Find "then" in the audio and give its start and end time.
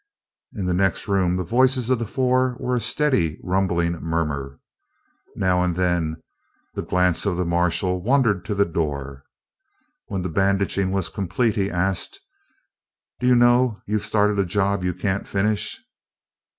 5.75-6.17